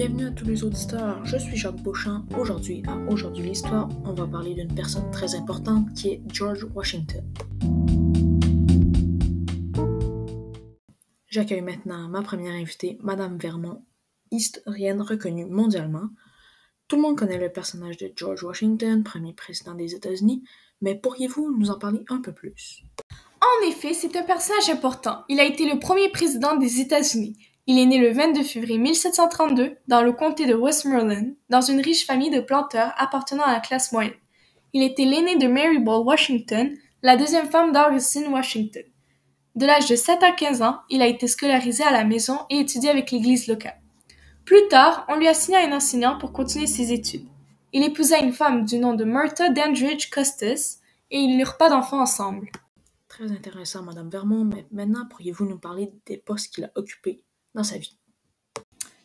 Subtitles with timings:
[0.00, 2.24] Bienvenue à tous les auditeurs, je suis Jacques Beauchamp.
[2.38, 7.22] Aujourd'hui, à Aujourd'hui l'Histoire, on va parler d'une personne très importante qui est George Washington.
[11.26, 13.84] J'accueille maintenant ma première invitée, Madame Vermont,
[14.30, 16.08] historienne reconnue mondialement.
[16.88, 20.42] Tout le monde connaît le personnage de George Washington, premier président des États-Unis,
[20.80, 22.84] mais pourriez-vous nous en parler un peu plus?
[23.42, 25.24] En effet, c'est un personnage important.
[25.28, 27.36] Il a été le premier président des États-Unis.
[27.66, 32.06] Il est né le 22 février 1732 dans le comté de Westmoreland, dans une riche
[32.06, 34.14] famille de planteurs appartenant à la classe moyenne.
[34.72, 38.82] Il était l'aîné de Mary Ball Washington, la deuxième femme d'Augustine Washington.
[39.56, 42.60] De l'âge de 7 à 15 ans, il a été scolarisé à la maison et
[42.60, 43.80] étudié avec l'église locale.
[44.44, 47.26] Plus tard, on lui assigna un enseignant pour continuer ses études.
[47.72, 50.78] Il épousa une femme du nom de Martha Dandridge Custis
[51.10, 52.50] et ils n'eurent pas d'enfants ensemble.
[53.08, 57.22] Très intéressant, Madame Vermont, mais maintenant pourriez-vous nous parler des postes qu'il a occupés?
[57.54, 57.96] Dans sa vie?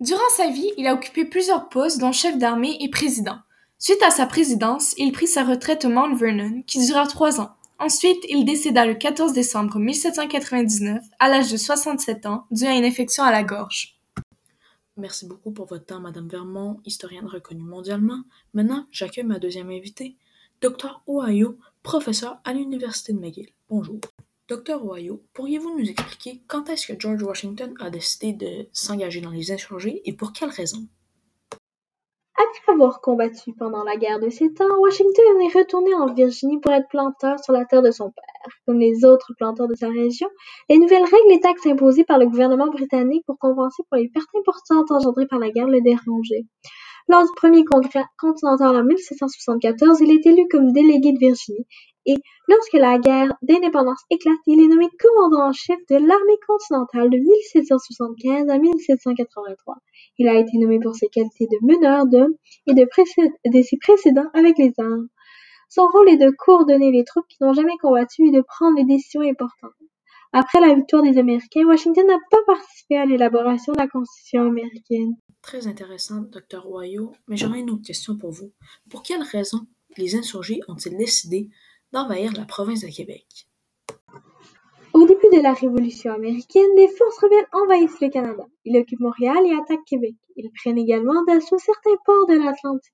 [0.00, 3.38] Durant sa vie, il a occupé plusieurs postes, dont chef d'armée et président.
[3.78, 7.50] Suite à sa présidence, il prit sa retraite au Mount Vernon, qui dura trois ans.
[7.78, 12.84] Ensuite, il décéda le 14 décembre 1799, à l'âge de 67 ans, dû à une
[12.84, 13.98] infection à la gorge.
[14.98, 18.22] Merci beaucoup pour votre temps, Madame Vermont, historienne reconnue mondialement.
[18.52, 20.16] Maintenant, j'accueille ma deuxième invitée,
[20.60, 21.02] Dr.
[21.06, 23.48] Ohio, professeur à l'Université de McGill.
[23.70, 24.00] Bonjour.
[24.50, 29.30] Docteur Ohio, pourriez-vous nous expliquer quand est-ce que George Washington a décidé de s'engager dans
[29.30, 30.88] les insurgés et pour quelles raisons?
[32.34, 36.72] Après avoir combattu pendant la guerre de Sept Ans, Washington est retourné en Virginie pour
[36.72, 38.52] être planteur sur la terre de son père.
[38.66, 40.28] Comme les autres planteurs de sa région,
[40.68, 44.34] les nouvelles règles et taxes imposées par le gouvernement britannique pour compenser pour les pertes
[44.36, 46.46] importantes engendrées par la guerre le dérangeaient.
[47.08, 51.66] Lors du premier congrès continental en 1774, il est élu comme délégué de Virginie
[52.06, 52.16] et,
[52.48, 57.18] lorsque la guerre d'indépendance éclate, il est nommé commandant en chef de l'armée continentale de
[57.18, 59.76] 1775 à 1783.
[60.18, 62.34] Il a été nommé pour ses qualités de meneur d'hommes
[62.66, 65.08] et de, ses précédents avec les armes.
[65.68, 68.84] Son rôle est de coordonner les troupes qui n'ont jamais combattu et de prendre des
[68.84, 69.72] décisions importantes.
[70.32, 75.16] Après la victoire des Américains, Washington n'a pas participé à l'élaboration de la Constitution américaine.
[75.42, 76.66] Très intéressant, Dr.
[76.70, 78.52] Ohio, mais j'aurais une autre question pour vous.
[78.90, 81.48] Pour quelles raisons les insurgés ont-ils décidé
[81.92, 83.26] d'envahir la province de Québec?
[84.92, 88.44] Au début de la Révolution américaine, les forces rebelles envahissent le Canada.
[88.64, 90.14] Ils occupent Montréal et attaquent Québec.
[90.36, 92.92] Ils prennent également d'assaut certains ports de l'Atlantique.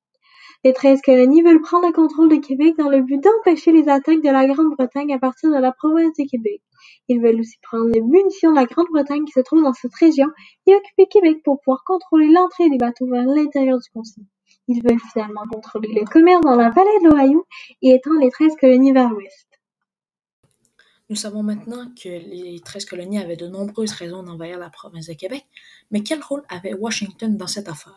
[0.64, 4.22] Les treize colonies veulent prendre le contrôle de Québec dans le but d'empêcher les attaques
[4.22, 6.60] de la Grande-Bretagne à partir de la province de Québec.
[7.08, 10.26] Ils veulent aussi prendre les munitions de la Grande-Bretagne qui se trouve dans cette région
[10.66, 14.26] et occuper Québec pour pouvoir contrôler l'entrée des bateaux vers l'intérieur du continent.
[14.68, 17.46] Ils veulent finalement contrôler le commerce dans la vallée de l'Ohio
[17.82, 19.46] et étendre les treize colonies vers l'ouest.
[21.08, 25.14] Nous savons maintenant que les treize colonies avaient de nombreuses raisons d'envahir la province de
[25.14, 25.46] Québec,
[25.92, 27.94] mais quel rôle avait Washington dans cette affaire?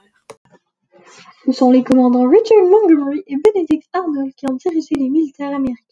[1.45, 5.83] Ce sont les commandants Richard Montgomery et Benedict Arnold qui ont dirigé les militaires américains.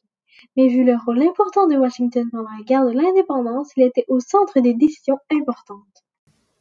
[0.55, 4.19] Mais vu le rôle important de Washington pendant la guerre de l'indépendance, il était au
[4.19, 6.05] centre des décisions importantes.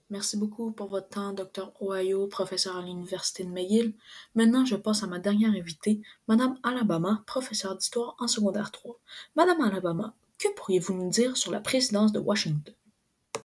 [0.08, 1.72] Merci beaucoup pour votre temps, Dr.
[1.80, 3.92] Ohio, professeur à l'Université de McGill.
[4.36, 9.00] Maintenant, je passe à ma dernière invitée, Madame Alabama, professeure d'histoire en secondaire 3.
[9.34, 12.72] Madame Alabama, que pourriez-vous nous dire sur la présidence de Washington?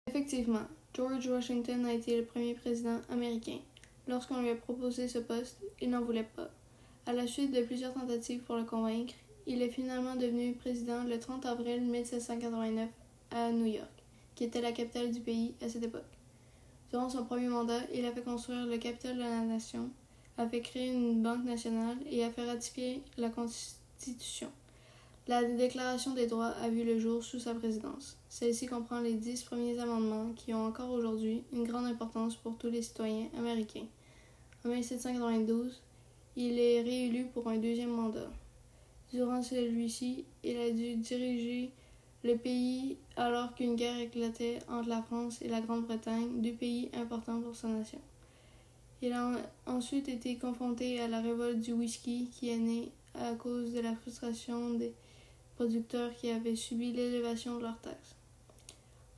[0.08, 3.58] Effectivement, George Washington a été le premier président américain.
[4.08, 6.52] Lorsqu'on lui a proposé ce poste, il n'en voulait pas.
[7.08, 9.16] À la suite de plusieurs tentatives pour le convaincre,
[9.48, 12.88] il est finalement devenu président le 30 avril 1789
[13.32, 14.04] à New York,
[14.36, 16.21] qui était la capitale du pays à cette époque.
[16.92, 19.90] Durant son premier mandat, il a fait construire le Capitole de la Nation,
[20.38, 24.50] a fait créer une banque nationale et a fait ratifier la Constitution.
[25.28, 28.18] La Déclaration des droits a vu le jour sous sa présidence.
[28.28, 32.70] Celle-ci comprend les dix premiers amendements qui ont encore aujourd'hui une grande importance pour tous
[32.70, 33.86] les citoyens américains.
[34.66, 35.82] En 1792,
[36.36, 38.32] il est réélu pour un deuxième mandat.
[39.14, 41.72] Durant celui-ci, il a dû diriger
[42.24, 47.42] le pays alors qu'une guerre éclatait entre la France et la Grande-Bretagne, deux pays importants
[47.42, 48.00] pour sa nation.
[49.02, 49.32] Il a
[49.66, 53.96] ensuite été confronté à la révolte du whisky qui est née à cause de la
[53.96, 54.94] frustration des
[55.56, 58.16] producteurs qui avaient subi l'élévation de leurs taxes.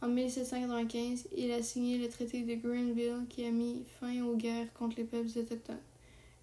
[0.01, 4.71] En 1795, il a signé le traité de Greenville qui a mis fin aux guerres
[4.73, 5.77] contre les peuples autochtones.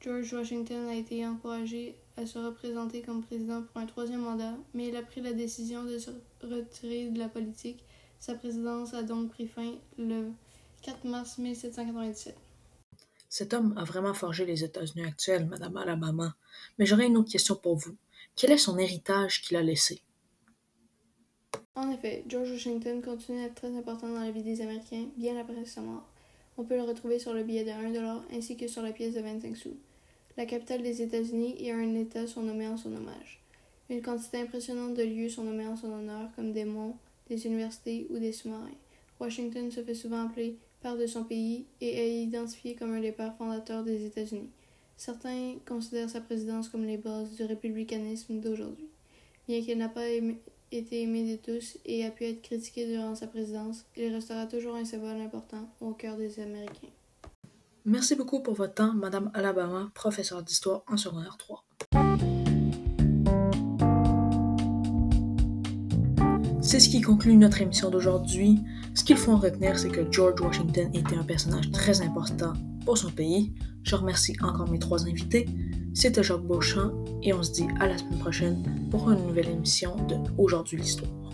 [0.00, 4.88] George Washington a été encouragé à se représenter comme président pour un troisième mandat, mais
[4.88, 6.10] il a pris la décision de se
[6.42, 7.84] retirer de la politique.
[8.18, 10.30] Sa présidence a donc pris fin le
[10.82, 12.36] 4 mars 1797.
[13.28, 16.34] Cet homme a vraiment forgé les États-Unis actuels, Madame Alabama.
[16.78, 17.96] Mais j'aurais une autre question pour vous.
[18.36, 20.02] Quel est son héritage qu'il a laissé?
[21.74, 25.38] En effet, George Washington continue à être très important dans la vie des Américains, bien
[25.38, 26.06] après sa mort.
[26.58, 29.20] On peut le retrouver sur le billet de 1$ ainsi que sur la pièce de
[29.20, 29.76] 25 sous.
[30.40, 33.42] La capitale des États-Unis et un État sont nommés en son hommage.
[33.90, 36.96] Une quantité impressionnante de lieux sont nommés en son honneur, comme des monts,
[37.28, 38.78] des universités ou des sous-marins.
[39.20, 43.12] Washington se fait souvent appeler père de son pays et est identifié comme un des
[43.12, 44.48] pères fondateurs des États-Unis.
[44.96, 48.88] Certains considèrent sa présidence comme les bases du républicanisme d'aujourd'hui.
[49.46, 50.08] Bien qu'il n'a pas
[50.72, 54.76] été aimé de tous et a pu être critiqué durant sa présidence, il restera toujours
[54.76, 56.88] un symbole important au cœur des Américains.
[57.86, 61.64] Merci beaucoup pour votre temps, Madame Alabama, professeure d'histoire en secondaire 3.
[66.60, 68.60] C'est ce qui conclut notre émission d'aujourd'hui.
[68.94, 72.52] Ce qu'il faut en retenir, c'est que George Washington était un personnage très important
[72.84, 73.54] pour son pays.
[73.82, 75.48] Je remercie encore mes trois invités.
[75.94, 76.92] C'était Jacques Beauchamp
[77.22, 81.29] et on se dit à la semaine prochaine pour une nouvelle émission de Aujourd'hui l'Histoire.